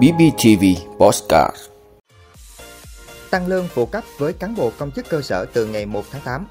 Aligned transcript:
BBTV 0.00 0.64
Postcard. 0.98 1.56
Tăng 3.30 3.46
lương 3.46 3.68
phụ 3.68 3.86
cấp 3.86 4.04
với 4.18 4.32
cán 4.32 4.54
bộ 4.56 4.72
công 4.78 4.90
chức 4.90 5.08
cơ 5.08 5.22
sở 5.22 5.46
từ 5.52 5.66
ngày 5.66 5.86
1 5.86 6.04
tháng 6.10 6.22
8 6.24 6.46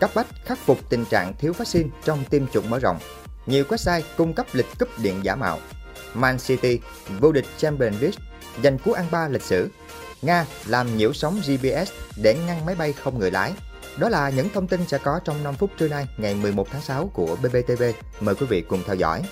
Cấp 0.00 0.10
bách 0.14 0.26
khắc 0.44 0.58
phục 0.58 0.78
tình 0.88 1.04
trạng 1.04 1.34
thiếu 1.38 1.52
vaccine 1.52 1.88
trong 2.04 2.24
tiêm 2.30 2.46
chủng 2.46 2.70
mở 2.70 2.78
rộng. 2.78 2.98
Nhiều 3.46 3.64
website 3.68 4.00
cung 4.16 4.32
cấp 4.32 4.46
lịch 4.52 4.66
cúp 4.78 4.88
điện 5.02 5.14
giả 5.22 5.36
mạo. 5.36 5.58
Man 6.14 6.38
City, 6.38 6.78
vô 7.20 7.32
địch 7.32 7.46
Champions 7.58 8.02
League, 8.02 8.18
giành 8.62 8.78
cú 8.78 8.92
ăn 8.92 9.06
ba 9.10 9.28
lịch 9.28 9.42
sử. 9.42 9.68
Nga 10.22 10.46
làm 10.66 10.96
nhiễu 10.96 11.12
sóng 11.12 11.40
GPS 11.40 11.92
để 12.22 12.36
ngăn 12.46 12.66
máy 12.66 12.74
bay 12.74 12.92
không 12.92 13.18
người 13.18 13.30
lái. 13.30 13.52
Đó 13.98 14.08
là 14.08 14.30
những 14.30 14.48
thông 14.54 14.66
tin 14.66 14.86
sẽ 14.86 14.98
có 14.98 15.20
trong 15.24 15.44
5 15.44 15.54
phút 15.54 15.70
trưa 15.78 15.88
nay, 15.88 16.08
ngày 16.16 16.34
11 16.34 16.66
tháng 16.70 16.82
6 16.82 17.10
của 17.14 17.36
BBTV. 17.42 17.82
Mời 18.20 18.34
quý 18.34 18.46
vị 18.46 18.60
cùng 18.60 18.82
theo 18.86 18.96
dõi. 18.96 19.22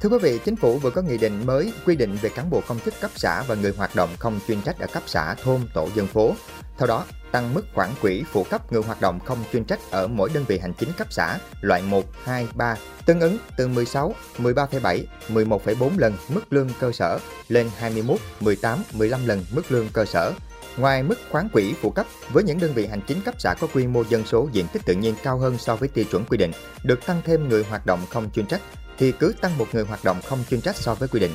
Thưa 0.00 0.08
quý 0.08 0.18
vị, 0.22 0.40
chính 0.44 0.56
phủ 0.56 0.78
vừa 0.78 0.90
có 0.90 1.02
nghị 1.02 1.18
định 1.18 1.46
mới 1.46 1.72
quy 1.86 1.96
định 1.96 2.16
về 2.22 2.28
cán 2.28 2.50
bộ 2.50 2.62
công 2.68 2.80
chức 2.80 2.94
cấp 3.00 3.10
xã 3.14 3.42
và 3.42 3.54
người 3.54 3.74
hoạt 3.76 3.96
động 3.96 4.10
không 4.18 4.40
chuyên 4.48 4.62
trách 4.62 4.78
ở 4.78 4.86
cấp 4.86 5.02
xã, 5.06 5.34
thôn, 5.34 5.60
tổ 5.74 5.88
dân 5.94 6.06
phố. 6.06 6.34
Theo 6.78 6.86
đó, 6.86 7.04
tăng 7.32 7.54
mức 7.54 7.62
khoản 7.74 7.90
quỹ 8.00 8.24
phụ 8.32 8.44
cấp 8.50 8.72
người 8.72 8.82
hoạt 8.82 9.00
động 9.00 9.20
không 9.20 9.38
chuyên 9.52 9.64
trách 9.64 9.80
ở 9.90 10.06
mỗi 10.06 10.30
đơn 10.34 10.44
vị 10.48 10.58
hành 10.58 10.72
chính 10.74 10.92
cấp 10.92 11.06
xã 11.10 11.38
loại 11.60 11.82
1, 11.82 12.04
2, 12.24 12.48
3 12.54 12.76
tương 13.06 13.20
ứng 13.20 13.38
từ 13.56 13.68
16, 13.68 14.14
13,7, 14.38 15.04
11,4 15.28 15.98
lần 15.98 16.14
mức 16.28 16.52
lương 16.52 16.68
cơ 16.80 16.92
sở 16.92 17.18
lên 17.48 17.70
21, 17.78 18.18
18, 18.40 18.82
15 18.92 19.26
lần 19.26 19.44
mức 19.52 19.72
lương 19.72 19.88
cơ 19.92 20.04
sở. 20.04 20.32
Ngoài 20.76 21.02
mức 21.02 21.18
khoán 21.30 21.48
quỹ 21.48 21.74
phụ 21.80 21.90
cấp 21.90 22.06
với 22.32 22.44
những 22.44 22.60
đơn 22.60 22.72
vị 22.74 22.86
hành 22.86 23.00
chính 23.06 23.20
cấp 23.20 23.34
xã 23.38 23.54
có 23.60 23.66
quy 23.74 23.86
mô 23.86 24.04
dân 24.08 24.26
số 24.26 24.48
diện 24.52 24.66
tích 24.72 24.82
tự 24.86 24.94
nhiên 24.94 25.14
cao 25.22 25.38
hơn 25.38 25.58
so 25.58 25.76
với 25.76 25.88
tiêu 25.88 26.04
chuẩn 26.10 26.24
quy 26.24 26.36
định, 26.36 26.50
được 26.84 27.06
tăng 27.06 27.22
thêm 27.24 27.48
người 27.48 27.64
hoạt 27.64 27.86
động 27.86 28.00
không 28.10 28.30
chuyên 28.30 28.46
trách 28.46 28.60
thì 28.98 29.12
cứ 29.12 29.34
tăng 29.40 29.58
một 29.58 29.66
người 29.72 29.84
hoạt 29.84 30.04
động 30.04 30.20
không 30.28 30.44
chuyên 30.50 30.60
trách 30.60 30.76
so 30.76 30.94
với 30.94 31.08
quy 31.08 31.20
định. 31.20 31.32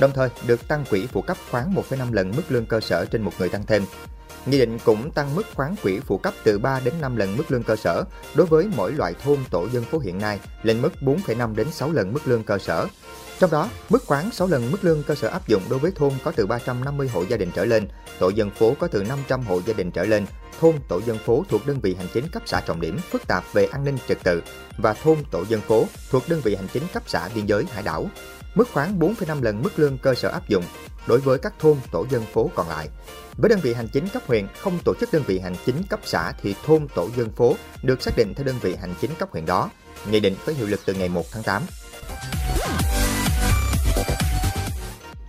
Đồng 0.00 0.12
thời, 0.14 0.28
được 0.46 0.68
tăng 0.68 0.84
quỹ 0.90 1.06
phụ 1.06 1.22
cấp 1.22 1.36
khoán 1.50 1.74
1,5 1.74 2.12
lần 2.12 2.32
mức 2.36 2.42
lương 2.48 2.66
cơ 2.66 2.80
sở 2.80 3.04
trên 3.04 3.22
một 3.22 3.32
người 3.38 3.48
tăng 3.48 3.66
thêm. 3.66 3.84
Nghị 4.46 4.58
định 4.58 4.78
cũng 4.84 5.10
tăng 5.10 5.34
mức 5.34 5.42
khoán 5.54 5.74
quỹ 5.82 6.00
phụ 6.00 6.18
cấp 6.18 6.34
từ 6.44 6.58
3 6.58 6.80
đến 6.80 6.94
5 7.00 7.16
lần 7.16 7.36
mức 7.36 7.50
lương 7.50 7.62
cơ 7.62 7.76
sở 7.76 8.04
đối 8.34 8.46
với 8.46 8.68
mỗi 8.76 8.92
loại 8.92 9.14
thôn 9.24 9.38
tổ 9.50 9.68
dân 9.68 9.84
phố 9.84 9.98
hiện 9.98 10.18
nay 10.18 10.40
lên 10.62 10.82
mức 10.82 10.92
4,5 11.00 11.54
đến 11.54 11.72
6 11.72 11.92
lần 11.92 12.12
mức 12.12 12.28
lương 12.28 12.44
cơ 12.44 12.58
sở. 12.58 12.86
Trong 13.38 13.50
đó, 13.50 13.68
mức 13.88 14.04
khoán 14.06 14.30
6 14.32 14.48
lần 14.48 14.70
mức 14.70 14.84
lương 14.84 15.02
cơ 15.02 15.14
sở 15.14 15.28
áp 15.28 15.48
dụng 15.48 15.62
đối 15.70 15.78
với 15.78 15.92
thôn 15.94 16.12
có 16.24 16.32
từ 16.36 16.46
350 16.46 17.08
hộ 17.08 17.24
gia 17.28 17.36
đình 17.36 17.50
trở 17.54 17.64
lên, 17.64 17.88
tổ 18.18 18.28
dân 18.28 18.50
phố 18.50 18.74
có 18.78 18.86
từ 18.86 19.04
500 19.04 19.42
hộ 19.42 19.60
gia 19.66 19.74
đình 19.74 19.90
trở 19.90 20.04
lên, 20.04 20.26
thôn 20.60 20.74
tổ 20.88 21.00
dân 21.06 21.18
phố 21.18 21.44
thuộc 21.48 21.66
đơn 21.66 21.80
vị 21.80 21.94
hành 21.94 22.06
chính 22.14 22.28
cấp 22.28 22.42
xã 22.46 22.60
trọng 22.60 22.80
điểm 22.80 22.98
phức 23.10 23.26
tạp 23.26 23.44
về 23.52 23.64
an 23.64 23.84
ninh 23.84 23.98
trật 24.08 24.18
tự 24.22 24.42
và 24.78 24.94
thôn 24.94 25.18
tổ 25.30 25.44
dân 25.44 25.60
phố 25.60 25.86
thuộc 26.10 26.28
đơn 26.28 26.40
vị 26.44 26.54
hành 26.54 26.68
chính 26.72 26.82
cấp 26.92 27.02
xã 27.06 27.28
biên 27.34 27.46
giới 27.46 27.64
hải 27.72 27.82
đảo. 27.82 28.06
Mức 28.54 28.68
khoán 28.72 28.98
4,5 28.98 29.42
lần 29.42 29.62
mức 29.62 29.78
lương 29.78 29.98
cơ 29.98 30.14
sở 30.14 30.28
áp 30.28 30.48
dụng 30.48 30.64
đối 31.06 31.18
với 31.18 31.38
các 31.38 31.52
thôn 31.58 31.76
tổ 31.92 32.06
dân 32.10 32.22
phố 32.32 32.50
còn 32.54 32.68
lại. 32.68 32.88
Với 33.36 33.48
đơn 33.48 33.60
vị 33.62 33.74
hành 33.74 33.88
chính 33.88 34.08
cấp 34.08 34.22
huyện 34.26 34.46
không 34.60 34.78
tổ 34.84 34.94
chức 35.00 35.12
đơn 35.12 35.22
vị 35.26 35.38
hành 35.38 35.54
chính 35.66 35.82
cấp 35.90 36.00
xã 36.04 36.32
thì 36.42 36.54
thôn 36.66 36.88
tổ 36.94 37.10
dân 37.16 37.30
phố 37.32 37.56
được 37.82 38.02
xác 38.02 38.16
định 38.16 38.34
theo 38.34 38.46
đơn 38.46 38.56
vị 38.62 38.76
hành 38.80 38.94
chính 39.00 39.10
cấp 39.18 39.28
huyện 39.32 39.46
đó. 39.46 39.70
Nghị 40.10 40.20
định 40.20 40.34
có 40.46 40.52
hiệu 40.52 40.66
lực 40.66 40.80
từ 40.84 40.94
ngày 40.94 41.08
1 41.08 41.24
tháng 41.32 41.42
8. 41.42 41.62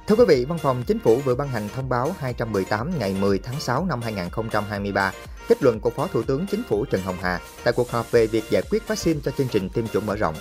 Thưa 0.09 0.15
quý 0.15 0.25
vị, 0.27 0.45
Văn 0.45 0.57
phòng 0.57 0.83
Chính 0.87 0.99
phủ 0.99 1.17
vừa 1.25 1.35
ban 1.35 1.47
hành 1.47 1.69
thông 1.75 1.89
báo 1.89 2.15
218 2.19 2.99
ngày 2.99 3.15
10 3.19 3.39
tháng 3.39 3.59
6 3.59 3.85
năm 3.85 4.01
2023, 4.01 5.11
kết 5.47 5.63
luận 5.63 5.79
của 5.79 5.89
Phó 5.89 6.07
Thủ 6.07 6.23
tướng 6.23 6.47
Chính 6.47 6.63
phủ 6.63 6.85
Trần 6.85 7.01
Hồng 7.01 7.17
Hà 7.21 7.39
tại 7.63 7.73
cuộc 7.73 7.91
họp 7.91 8.11
về 8.11 8.27
việc 8.27 8.43
giải 8.49 8.63
quyết 8.69 8.87
vaccine 8.87 9.19
cho 9.23 9.31
chương 9.37 9.47
trình 9.47 9.69
tiêm 9.69 9.87
chủng 9.87 10.05
mở 10.05 10.15
rộng. 10.15 10.35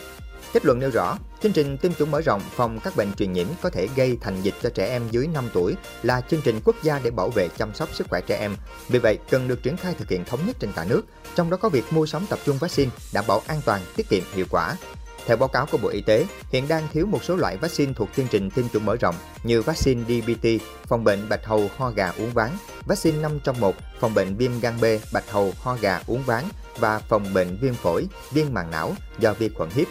Kết 0.52 0.64
luận 0.64 0.78
nêu 0.78 0.90
rõ, 0.90 1.18
chương 1.42 1.52
trình 1.52 1.78
tiêm 1.78 1.94
chủng 1.94 2.10
mở 2.10 2.20
rộng 2.20 2.40
phòng 2.56 2.80
các 2.84 2.96
bệnh 2.96 3.12
truyền 3.12 3.32
nhiễm 3.32 3.46
có 3.62 3.70
thể 3.70 3.88
gây 3.96 4.18
thành 4.20 4.42
dịch 4.42 4.54
cho 4.62 4.70
trẻ 4.70 4.88
em 4.88 5.02
dưới 5.10 5.26
5 5.26 5.48
tuổi 5.52 5.76
là 6.02 6.20
chương 6.20 6.42
trình 6.44 6.60
quốc 6.64 6.76
gia 6.82 6.98
để 6.98 7.10
bảo 7.10 7.28
vệ 7.28 7.48
chăm 7.48 7.74
sóc 7.74 7.88
sức 7.94 8.06
khỏe 8.10 8.20
trẻ 8.20 8.38
em. 8.38 8.56
Vì 8.88 8.98
vậy, 8.98 9.18
cần 9.30 9.48
được 9.48 9.62
triển 9.62 9.76
khai 9.76 9.94
thực 9.98 10.08
hiện 10.08 10.24
thống 10.24 10.40
nhất 10.46 10.56
trên 10.60 10.72
cả 10.76 10.84
nước, 10.84 11.02
trong 11.34 11.50
đó 11.50 11.56
có 11.56 11.68
việc 11.68 11.84
mua 11.90 12.06
sắm 12.06 12.26
tập 12.28 12.38
trung 12.44 12.58
vaccine 12.58 12.90
đảm 13.12 13.24
bảo 13.28 13.42
an 13.46 13.60
toàn, 13.64 13.80
tiết 13.96 14.08
kiệm, 14.08 14.22
hiệu 14.34 14.46
quả. 14.50 14.76
Theo 15.28 15.36
báo 15.36 15.48
cáo 15.48 15.66
của 15.66 15.78
Bộ 15.78 15.88
Y 15.88 16.00
tế, 16.00 16.26
hiện 16.50 16.68
đang 16.68 16.88
thiếu 16.92 17.06
một 17.06 17.24
số 17.24 17.36
loại 17.36 17.56
vaccine 17.56 17.92
thuộc 17.92 18.08
chương 18.16 18.26
trình 18.30 18.50
tiêm 18.50 18.68
chủng 18.68 18.84
mở 18.84 18.96
rộng 18.96 19.14
như 19.42 19.62
vaccine 19.62 20.02
DBT, 20.04 20.48
phòng 20.86 21.04
bệnh 21.04 21.28
bạch 21.28 21.46
hầu 21.46 21.70
ho 21.76 21.90
gà 21.90 22.12
uống 22.18 22.30
ván, 22.30 22.50
vaccine 22.86 23.18
5 23.18 23.38
trong 23.44 23.60
1, 23.60 23.74
phòng 24.00 24.14
bệnh 24.14 24.36
viêm 24.36 24.60
gan 24.60 24.74
B, 24.80 24.84
bạch 25.12 25.30
hầu 25.30 25.52
ho 25.60 25.76
gà 25.80 26.00
uống 26.06 26.22
ván 26.22 26.44
và 26.78 26.98
phòng 26.98 27.34
bệnh 27.34 27.58
viêm 27.60 27.74
phổi, 27.74 28.06
viêm 28.30 28.46
màng 28.52 28.70
não 28.70 28.92
do 29.18 29.32
vi 29.32 29.48
khuẩn 29.48 29.70
hiếp. 29.70 29.86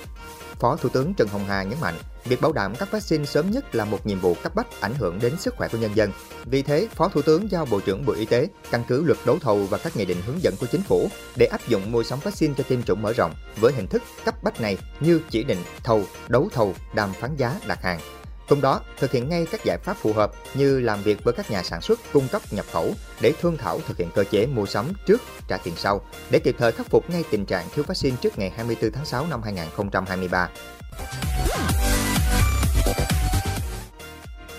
Phó 0.60 0.76
Thủ 0.76 0.90
tướng 0.90 1.14
Trần 1.14 1.28
Hồng 1.28 1.46
Hà 1.48 1.64
nhấn 1.64 1.80
mạnh, 1.82 1.96
việc 2.26 2.42
bảo 2.42 2.52
đảm 2.52 2.76
các 2.76 2.92
vaccine 2.92 3.26
sớm 3.26 3.52
nhất 3.52 3.76
là 3.76 3.86
một 3.86 4.06
nhiệm 4.06 4.20
vụ 4.20 4.36
cấp 4.44 4.56
bách 4.56 4.82
ảnh 4.82 4.96
hưởng 4.96 5.20
đến 5.20 5.38
sức 5.40 5.56
khỏe 5.58 5.68
của 5.68 5.78
nhân 5.78 5.92
dân. 5.96 6.12
Vì 6.46 6.62
thế, 6.62 6.88
Phó 6.96 7.08
Thủ 7.08 7.22
tướng 7.22 7.52
giao 7.52 7.66
Bộ 7.66 7.80
trưởng 7.80 8.06
Bộ 8.06 8.14
Y 8.14 8.26
tế 8.26 8.48
căn 8.72 8.84
cứ 8.88 9.04
luật 9.04 9.18
đấu 9.26 9.38
thầu 9.42 9.58
và 9.58 9.78
các 9.78 9.98
nghị 9.98 10.06
định 10.06 10.22
hướng 10.26 10.44
dẫn 10.44 10.54
của 10.60 10.66
chính 10.72 10.82
phủ 10.82 11.10
để 11.36 11.46
áp 11.46 11.68
dụng 11.68 11.92
mua 11.92 12.04
sắm 12.04 12.20
vaccine 12.24 12.54
cho 12.58 12.64
tiêm 12.64 12.84
chủng 12.84 13.02
mở 13.02 13.14
rộng 13.14 13.34
với 13.62 13.74
hình 13.74 13.88
thức 13.88 14.04
cấp 14.26 14.44
bách 14.44 14.62
này 14.62 14.78
như 15.00 15.22
chỉ 15.30 15.44
định 15.44 15.60
thầu, 15.84 16.04
đấu 16.28 16.50
thầu, 16.54 16.74
đàm 16.96 17.14
phán 17.14 17.36
giá, 17.36 17.60
đặt 17.68 17.84
hàng. 17.84 18.00
Cùng 18.48 18.62
đó, 18.62 18.82
thực 18.98 19.12
hiện 19.12 19.30
ngay 19.30 19.48
các 19.52 19.64
giải 19.64 19.78
pháp 19.78 19.98
phù 19.98 20.14
hợp 20.14 20.32
như 20.54 20.80
làm 20.80 21.04
việc 21.04 21.24
với 21.24 21.34
các 21.34 21.52
nhà 21.52 21.64
sản 21.64 21.82
xuất, 21.82 22.00
cung 22.14 22.28
cấp 22.32 22.42
nhập 22.52 22.66
khẩu 22.72 22.94
để 23.22 23.34
thương 23.42 23.58
thảo 23.58 23.80
thực 23.88 23.98
hiện 23.98 24.10
cơ 24.16 24.24
chế 24.24 24.46
mua 24.46 24.66
sắm 24.66 24.86
trước, 25.06 25.22
trả 25.48 25.58
tiền 25.58 25.74
sau 25.78 26.02
để 26.30 26.40
kịp 26.40 26.56
thời 26.60 26.72
khắc 26.72 26.90
phục 26.90 27.10
ngay 27.10 27.24
tình 27.32 27.46
trạng 27.46 27.66
thiếu 27.76 27.86
vaccine 27.88 28.18
trước 28.22 28.40
ngày 28.40 28.50
24 28.56 28.92
tháng 28.92 29.06
6 29.06 29.26
năm 29.30 29.42
2023. 29.44 30.50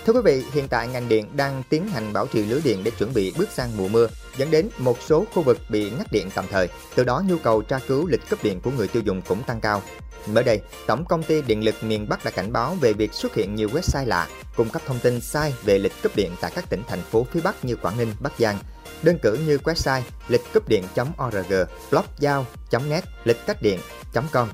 Thưa 0.05 0.13
quý 0.13 0.19
vị, 0.23 0.43
hiện 0.53 0.67
tại 0.67 0.87
ngành 0.87 1.09
điện 1.09 1.37
đang 1.37 1.63
tiến 1.69 1.87
hành 1.87 2.13
bảo 2.13 2.27
trì 2.27 2.45
lưới 2.45 2.61
điện 2.63 2.83
để 2.83 2.91
chuẩn 2.91 3.13
bị 3.13 3.33
bước 3.37 3.49
sang 3.51 3.77
mùa 3.77 3.87
mưa, 3.87 4.07
dẫn 4.37 4.51
đến 4.51 4.69
một 4.77 4.97
số 5.01 5.25
khu 5.33 5.43
vực 5.43 5.57
bị 5.69 5.91
ngắt 5.91 6.11
điện 6.11 6.29
tạm 6.35 6.45
thời. 6.51 6.69
Từ 6.95 7.03
đó 7.03 7.23
nhu 7.27 7.37
cầu 7.37 7.61
tra 7.61 7.79
cứu 7.87 8.07
lịch 8.07 8.29
cấp 8.29 8.39
điện 8.43 8.59
của 8.61 8.71
người 8.71 8.87
tiêu 8.87 9.01
dùng 9.05 9.21
cũng 9.21 9.43
tăng 9.43 9.61
cao. 9.61 9.81
Mới 10.27 10.43
đây, 10.43 10.61
Tổng 10.87 11.05
công 11.05 11.23
ty 11.23 11.41
Điện 11.41 11.63
lực 11.63 11.75
miền 11.83 12.09
Bắc 12.09 12.25
đã 12.25 12.31
cảnh 12.31 12.53
báo 12.53 12.75
về 12.81 12.93
việc 12.93 13.13
xuất 13.13 13.35
hiện 13.35 13.55
nhiều 13.55 13.69
website 13.69 14.05
lạ, 14.05 14.27
cung 14.55 14.69
cấp 14.69 14.81
thông 14.85 14.99
tin 14.99 15.21
sai 15.21 15.53
về 15.63 15.79
lịch 15.79 16.01
cấp 16.01 16.11
điện 16.15 16.31
tại 16.41 16.51
các 16.55 16.69
tỉnh 16.69 16.81
thành 16.87 17.01
phố 17.01 17.27
phía 17.31 17.41
Bắc 17.41 17.65
như 17.65 17.75
Quảng 17.75 17.97
Ninh, 17.97 18.13
Bắc 18.19 18.33
Giang. 18.39 18.59
Đơn 19.01 19.17
cử 19.21 19.37
như 19.47 19.57
website 19.63 20.01
lịch 20.27 20.53
cấp 20.53 20.63
điện.org, 20.69 21.53
blogzao.net, 21.91 23.03
lịch 23.23 23.45
cách 23.45 23.61
điện.com 23.61 24.47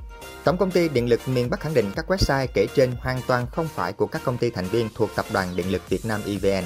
Tổng 0.46 0.58
công 0.58 0.72
ty 0.72 0.90
Điện 0.90 1.10
lực 1.10 1.20
miền 1.28 1.50
Bắc 1.50 1.60
khẳng 1.60 1.74
định 1.74 1.92
các 1.96 2.12
website 2.12 2.48
kể 2.54 2.68
trên 2.76 2.92
hoàn 3.00 3.22
toàn 3.28 3.48
không 3.52 3.68
phải 3.68 3.94
của 3.94 4.06
các 4.08 4.22
công 4.26 4.38
ty 4.38 4.50
thành 4.50 4.66
viên 4.66 4.90
thuộc 4.96 5.10
Tập 5.16 5.26
đoàn 5.34 5.48
Điện 5.56 5.72
lực 5.72 5.90
Việt 5.90 6.06
Nam 6.06 6.22
EVN. 6.26 6.64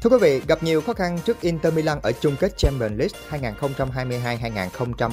Thưa 0.00 0.10
quý 0.10 0.16
vị, 0.20 0.42
gặp 0.48 0.62
nhiều 0.62 0.80
khó 0.80 0.92
khăn 0.92 1.18
trước 1.24 1.40
Inter 1.40 1.74
Milan 1.74 1.98
ở 2.02 2.12
chung 2.12 2.36
kết 2.40 2.56
Champions 2.56 2.92
League 2.98 3.44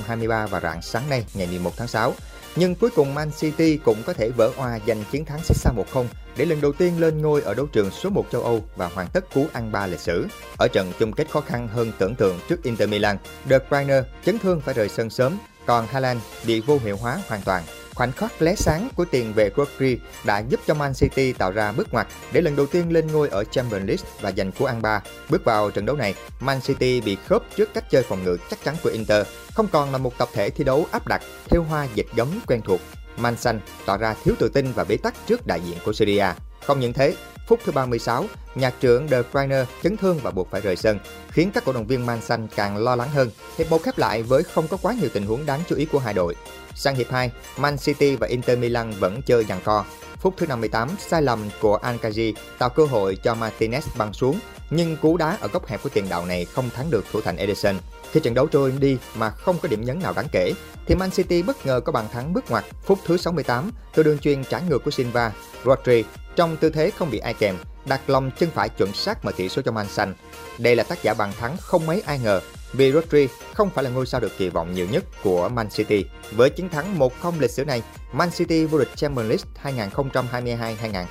2022-2023 0.05 0.47
vào 0.47 0.61
rạng 0.61 0.81
sáng 0.81 1.09
nay 1.09 1.25
ngày 1.33 1.47
11 1.47 1.71
tháng 1.77 1.87
6. 1.87 2.13
Nhưng 2.55 2.75
cuối 2.75 2.89
cùng 2.95 3.13
Man 3.13 3.31
City 3.31 3.77
cũng 3.77 4.03
có 4.05 4.13
thể 4.13 4.29
vỡ 4.29 4.51
hòa 4.55 4.79
giành 4.87 5.03
chiến 5.11 5.25
thắng 5.25 5.43
xích 5.43 5.57
xa 5.57 5.71
1-0 5.93 6.05
để 6.37 6.45
lần 6.45 6.61
đầu 6.61 6.73
tiên 6.73 6.99
lên 6.99 7.21
ngôi 7.21 7.41
ở 7.41 7.53
đấu 7.53 7.65
trường 7.65 7.91
số 7.91 8.09
1 8.09 8.25
châu 8.31 8.43
Âu 8.43 8.63
và 8.75 8.87
hoàn 8.87 9.07
tất 9.07 9.33
cú 9.33 9.45
ăn 9.53 9.71
ba 9.71 9.87
lịch 9.87 9.99
sử. 9.99 10.27
Ở 10.59 10.67
trận 10.73 10.91
chung 10.99 11.13
kết 11.13 11.29
khó 11.31 11.41
khăn 11.41 11.67
hơn 11.67 11.91
tưởng 11.97 12.15
tượng 12.15 12.39
trước 12.49 12.63
Inter 12.63 12.89
Milan, 12.89 13.17
De 13.49 13.59
Bruyne 13.69 14.01
chấn 14.25 14.39
thương 14.39 14.61
phải 14.61 14.73
rời 14.73 14.89
sân 14.89 15.09
sớm, 15.09 15.37
còn 15.65 15.87
Haaland 15.87 16.19
bị 16.47 16.59
vô 16.59 16.79
hiệu 16.83 16.97
hóa 16.97 17.19
hoàn 17.27 17.41
toàn. 17.41 17.63
Khoảnh 17.97 18.11
khắc 18.11 18.41
lóe 18.41 18.55
sáng 18.55 18.89
của 18.95 19.05
tiền 19.05 19.33
vệ 19.33 19.51
Rodri 19.57 19.97
đã 20.25 20.39
giúp 20.39 20.59
cho 20.67 20.73
Man 20.73 20.93
City 20.93 21.33
tạo 21.33 21.51
ra 21.51 21.71
bước 21.71 21.93
ngoặt 21.93 22.07
để 22.31 22.41
lần 22.41 22.55
đầu 22.55 22.65
tiên 22.65 22.91
lên 22.91 23.07
ngôi 23.07 23.29
ở 23.29 23.43
Champions 23.43 23.87
League 23.87 24.03
và 24.21 24.31
giành 24.31 24.51
cú 24.51 24.65
ăn 24.65 24.81
ba. 24.81 25.01
Bước 25.29 25.45
vào 25.45 25.71
trận 25.71 25.85
đấu 25.85 25.95
này, 25.95 26.15
Man 26.39 26.61
City 26.61 27.01
bị 27.01 27.17
khớp 27.27 27.43
trước 27.55 27.73
cách 27.73 27.89
chơi 27.89 28.03
phòng 28.03 28.23
ngự 28.23 28.37
chắc 28.49 28.63
chắn 28.63 28.75
của 28.83 28.89
Inter, 28.89 29.27
không 29.53 29.67
còn 29.67 29.91
là 29.91 29.97
một 29.97 30.17
tập 30.17 30.29
thể 30.33 30.49
thi 30.49 30.63
đấu 30.63 30.85
áp 30.91 31.07
đặt 31.07 31.21
theo 31.49 31.63
hoa 31.63 31.87
dịch 31.93 32.07
gấm 32.15 32.27
quen 32.47 32.61
thuộc. 32.61 32.81
Man 33.17 33.37
Xanh 33.37 33.59
tỏ 33.85 33.97
ra 33.97 34.15
thiếu 34.23 34.35
tự 34.39 34.49
tin 34.49 34.71
và 34.71 34.83
bế 34.83 34.97
tắc 34.97 35.13
trước 35.27 35.47
đại 35.47 35.61
diện 35.65 35.77
của 35.85 35.93
Syria. 35.93 36.25
Không 36.65 36.79
những 36.79 36.93
thế, 36.93 37.15
phút 37.47 37.59
thứ 37.65 37.71
36, 37.71 38.25
nhạc 38.55 38.73
trưởng 38.79 39.07
De 39.07 39.21
Bruyne 39.31 39.65
chấn 39.83 39.97
thương 39.97 40.19
và 40.23 40.31
buộc 40.31 40.51
phải 40.51 40.61
rời 40.61 40.75
sân, 40.75 40.99
khiến 41.31 41.51
các 41.53 41.65
cổ 41.65 41.73
động 41.73 41.87
viên 41.87 42.05
Man 42.05 42.21
Xanh 42.21 42.47
càng 42.55 42.77
lo 42.77 42.95
lắng 42.95 43.09
hơn. 43.09 43.31
Hiệp 43.57 43.69
một 43.69 43.83
khép 43.83 43.97
lại 43.97 44.23
với 44.23 44.43
không 44.43 44.67
có 44.67 44.77
quá 44.81 44.93
nhiều 44.93 45.09
tình 45.13 45.25
huống 45.25 45.45
đáng 45.45 45.61
chú 45.69 45.75
ý 45.75 45.85
của 45.85 45.99
hai 45.99 46.13
đội. 46.13 46.35
Sang 46.75 46.95
hiệp 46.95 47.11
2, 47.11 47.31
Man 47.57 47.77
City 47.77 48.15
và 48.15 48.27
Inter 48.27 48.59
Milan 48.59 48.91
vẫn 48.99 49.21
chơi 49.21 49.43
giằng 49.43 49.61
co. 49.63 49.85
Phút 50.19 50.33
thứ 50.37 50.45
58, 50.47 50.89
sai 50.99 51.21
lầm 51.21 51.39
của 51.61 51.77
Ankaji 51.77 52.33
tạo 52.57 52.69
cơ 52.69 52.85
hội 52.85 53.17
cho 53.23 53.35
Martinez 53.35 53.81
băng 53.97 54.13
xuống, 54.13 54.39
nhưng 54.69 54.97
cú 54.97 55.17
đá 55.17 55.37
ở 55.41 55.47
góc 55.47 55.67
hẹp 55.67 55.83
của 55.83 55.89
tiền 55.89 56.09
đạo 56.09 56.25
này 56.25 56.45
không 56.45 56.69
thắng 56.69 56.91
được 56.91 57.05
thủ 57.11 57.21
thành 57.21 57.37
Edison 57.37 57.75
Khi 58.11 58.19
trận 58.19 58.33
đấu 58.33 58.47
trôi 58.47 58.73
đi 58.79 58.97
mà 59.15 59.29
không 59.29 59.57
có 59.61 59.67
điểm 59.67 59.85
nhấn 59.85 59.99
nào 59.99 60.13
đáng 60.15 60.27
kể, 60.31 60.53
thì 60.85 60.95
Man 60.95 61.11
City 61.11 61.41
bất 61.41 61.65
ngờ 61.65 61.79
có 61.79 61.91
bàn 61.91 62.05
thắng 62.11 62.33
bước 62.33 62.51
ngoặt 62.51 62.65
phút 62.83 62.99
thứ 63.05 63.17
68 63.17 63.71
từ 63.95 64.03
đường 64.03 64.19
chuyền 64.19 64.43
trái 64.43 64.61
ngược 64.69 64.83
của 64.83 64.91
Silva. 64.91 65.31
Rodri 65.65 66.03
trong 66.35 66.57
tư 66.57 66.69
thế 66.69 66.91
không 66.91 67.11
bị 67.11 67.19
ai 67.19 67.33
kèm, 67.33 67.55
đặt 67.85 68.09
lòng 68.09 68.31
chân 68.39 68.49
phải 68.49 68.69
chuẩn 68.69 68.93
xác 68.93 69.25
mở 69.25 69.31
tỷ 69.37 69.49
số 69.49 69.61
cho 69.61 69.71
Man 69.71 69.87
Xanh. 69.89 70.13
Đây 70.57 70.75
là 70.75 70.83
tác 70.83 71.03
giả 71.03 71.13
bàn 71.13 71.31
thắng 71.39 71.57
không 71.57 71.85
mấy 71.85 72.01
ai 72.05 72.19
ngờ 72.19 72.41
vì 72.73 72.91
Rodri 72.91 73.27
không 73.53 73.69
phải 73.69 73.83
là 73.83 73.89
ngôi 73.89 74.05
sao 74.05 74.21
được 74.21 74.37
kỳ 74.37 74.49
vọng 74.49 74.73
nhiều 74.73 74.87
nhất 74.91 75.03
của 75.23 75.49
Man 75.49 75.69
City. 75.69 76.05
Với 76.31 76.49
chiến 76.49 76.69
thắng 76.69 76.99
1-0 76.99 77.39
lịch 77.39 77.51
sử 77.51 77.65
này, 77.65 77.83
Man 78.11 78.31
City 78.31 78.65
vô 78.65 78.79
địch 78.79 78.89
Champions 78.95 79.43
League 79.63 79.83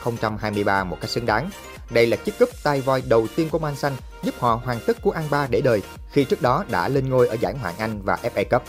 2022-2023 0.02 0.86
một 0.86 0.98
cách 1.00 1.10
xứng 1.10 1.26
đáng. 1.26 1.50
Đây 1.90 2.06
là 2.06 2.16
chiếc 2.16 2.38
cúp 2.38 2.48
tay 2.62 2.80
voi 2.80 3.02
đầu 3.08 3.26
tiên 3.36 3.48
của 3.48 3.58
Man 3.58 3.76
Xanh, 3.76 3.96
giúp 4.22 4.34
họ 4.38 4.60
hoàn 4.64 4.80
tất 4.86 5.02
của 5.02 5.10
An 5.10 5.24
Ba 5.30 5.46
để 5.50 5.60
đời 5.60 5.82
khi 6.12 6.24
trước 6.24 6.42
đó 6.42 6.64
đã 6.70 6.88
lên 6.88 7.10
ngôi 7.10 7.28
ở 7.28 7.36
giải 7.40 7.54
Hoàng 7.54 7.74
Anh 7.78 8.02
và 8.02 8.18
FA 8.22 8.44
Cup. 8.50 8.62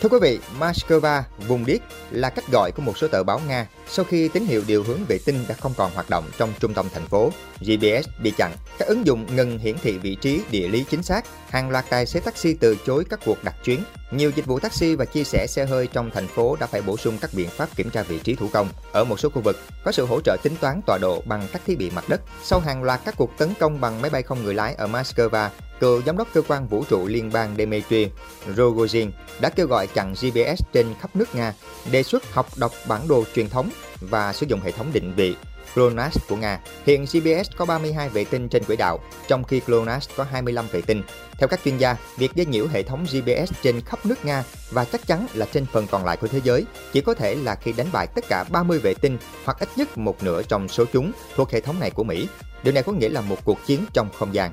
Thưa 0.00 0.08
quý 0.08 0.18
vị, 0.22 0.38
Moscow, 0.60 1.22
vùng 1.48 1.66
điếc 1.66 1.80
là 2.10 2.30
cách 2.30 2.44
gọi 2.52 2.72
của 2.72 2.82
một 2.82 2.98
số 2.98 3.08
tờ 3.08 3.22
báo 3.22 3.40
Nga 3.48 3.66
sau 3.88 4.04
khi 4.04 4.28
tín 4.28 4.44
hiệu 4.46 4.62
điều 4.66 4.82
hướng 4.82 5.04
vệ 5.08 5.18
tinh 5.24 5.44
đã 5.48 5.54
không 5.54 5.72
còn 5.76 5.90
hoạt 5.94 6.10
động 6.10 6.24
trong 6.38 6.52
trung 6.60 6.74
tâm 6.74 6.86
thành 6.94 7.06
phố. 7.06 7.30
GPS 7.60 8.08
bị 8.22 8.32
chặn, 8.36 8.52
các 8.78 8.88
ứng 8.88 9.06
dụng 9.06 9.36
ngừng 9.36 9.58
hiển 9.58 9.76
thị 9.82 9.98
vị 9.98 10.14
trí 10.14 10.40
địa 10.50 10.68
lý 10.68 10.84
chính 10.90 11.02
xác, 11.02 11.24
hàng 11.48 11.70
loạt 11.70 11.84
tài 11.90 12.06
xế 12.06 12.20
taxi 12.20 12.54
từ 12.54 12.76
chối 12.86 13.04
các 13.10 13.20
cuộc 13.24 13.44
đặt 13.44 13.54
chuyến. 13.64 13.80
Nhiều 14.10 14.30
dịch 14.36 14.46
vụ 14.46 14.58
taxi 14.58 14.94
và 14.94 15.04
chia 15.04 15.24
sẻ 15.24 15.46
xe 15.46 15.66
hơi 15.66 15.86
trong 15.86 16.10
thành 16.10 16.28
phố 16.28 16.56
đã 16.60 16.66
phải 16.66 16.82
bổ 16.82 16.96
sung 16.96 17.18
các 17.20 17.30
biện 17.34 17.48
pháp 17.48 17.76
kiểm 17.76 17.90
tra 17.90 18.02
vị 18.02 18.18
trí 18.18 18.34
thủ 18.34 18.48
công. 18.52 18.68
Ở 18.92 19.04
một 19.04 19.20
số 19.20 19.28
khu 19.28 19.42
vực, 19.44 19.56
có 19.84 19.92
sự 19.92 20.06
hỗ 20.06 20.20
trợ 20.20 20.36
tính 20.42 20.54
toán 20.60 20.80
tọa 20.86 20.98
độ 20.98 21.22
bằng 21.24 21.48
các 21.52 21.62
thiết 21.66 21.78
bị 21.78 21.90
mặt 21.90 22.04
đất. 22.08 22.20
Sau 22.42 22.60
hàng 22.60 22.82
loạt 22.82 23.00
các 23.04 23.14
cuộc 23.16 23.38
tấn 23.38 23.48
công 23.60 23.80
bằng 23.80 24.02
máy 24.02 24.10
bay 24.10 24.22
không 24.22 24.42
người 24.44 24.54
lái 24.54 24.74
ở 24.74 24.86
Moscow, 24.86 25.48
cựu 25.80 26.02
giám 26.02 26.16
đốc 26.16 26.28
cơ 26.32 26.42
quan 26.42 26.68
vũ 26.68 26.84
trụ 26.84 27.06
liên 27.06 27.32
bang 27.32 27.54
Dmitry 27.56 28.08
Rogozin 28.56 29.10
đã 29.40 29.48
kêu 29.48 29.66
gọi 29.66 29.86
chặn 29.86 30.12
GPS 30.12 30.62
trên 30.72 30.94
khắp 31.00 31.16
nước 31.16 31.34
Nga, 31.34 31.54
đề 31.90 32.02
xuất 32.02 32.32
học 32.32 32.46
đọc 32.56 32.72
bản 32.88 33.08
đồ 33.08 33.24
truyền 33.34 33.48
thống 33.48 33.70
và 34.00 34.32
sử 34.32 34.46
dụng 34.46 34.60
hệ 34.60 34.72
thống 34.72 34.90
định 34.92 35.12
vị 35.16 35.34
GLONASS 35.74 36.18
của 36.28 36.36
Nga. 36.36 36.60
Hiện 36.84 37.04
GPS 37.04 37.50
có 37.56 37.64
32 37.64 38.08
vệ 38.08 38.24
tinh 38.24 38.48
trên 38.48 38.64
quỹ 38.64 38.76
đạo, 38.76 39.00
trong 39.28 39.44
khi 39.44 39.60
GLONASS 39.66 40.10
có 40.16 40.24
25 40.24 40.66
vệ 40.72 40.80
tinh. 40.80 41.02
Theo 41.38 41.48
các 41.48 41.60
chuyên 41.64 41.78
gia, 41.78 41.96
việc 42.16 42.34
gây 42.34 42.46
nhiễu 42.46 42.66
hệ 42.66 42.82
thống 42.82 43.04
GPS 43.04 43.52
trên 43.62 43.80
khắp 43.80 44.06
nước 44.06 44.24
Nga 44.24 44.44
và 44.70 44.84
chắc 44.84 45.06
chắn 45.06 45.26
là 45.34 45.46
trên 45.52 45.66
phần 45.66 45.86
còn 45.90 46.04
lại 46.04 46.16
của 46.16 46.26
thế 46.26 46.40
giới 46.44 46.64
chỉ 46.92 47.00
có 47.00 47.14
thể 47.14 47.34
là 47.34 47.54
khi 47.54 47.72
đánh 47.72 47.88
bại 47.92 48.06
tất 48.06 48.24
cả 48.28 48.44
30 48.50 48.78
vệ 48.78 48.94
tinh 48.94 49.18
hoặc 49.44 49.58
ít 49.60 49.68
nhất 49.76 49.98
một 49.98 50.22
nửa 50.22 50.42
trong 50.42 50.68
số 50.68 50.84
chúng 50.92 51.12
thuộc 51.34 51.50
hệ 51.50 51.60
thống 51.60 51.80
này 51.80 51.90
của 51.90 52.04
Mỹ. 52.04 52.28
Điều 52.62 52.74
này 52.74 52.82
có 52.82 52.92
nghĩa 52.92 53.08
là 53.08 53.20
một 53.20 53.44
cuộc 53.44 53.58
chiến 53.66 53.84
trong 53.92 54.08
không 54.18 54.34
gian. 54.34 54.52